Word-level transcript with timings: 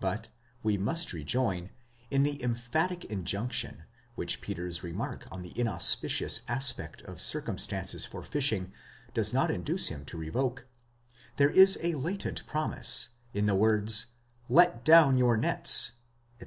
But, 0.00 0.30
we 0.62 0.78
must 0.78 1.12
rejoin, 1.12 1.68
in 2.10 2.22
the 2.22 2.42
emphatic 2.42 3.04
injunction, 3.04 3.82
which 4.14 4.40
Peter's 4.40 4.82
remark 4.82 5.26
on 5.30 5.42
the 5.42 5.52
inauspicious 5.60 6.40
aspect 6.48 7.02
of 7.02 7.20
circumstances 7.20 8.06
for 8.06 8.22
fishing 8.22 8.72
does 9.12 9.34
not 9.34 9.50
induce 9.50 9.88
him 9.88 10.06
to 10.06 10.16
revoke, 10.16 10.66
there 11.36 11.50
is 11.50 11.76
a 11.82 11.92
latent 11.96 12.46
promise, 12.46 13.10
and 13.34 13.46
the 13.46 13.54
words, 13.54 14.06
Let 14.48 14.86
down 14.86 15.18
your 15.18 15.36
nets, 15.36 15.92
etc. 16.40 16.46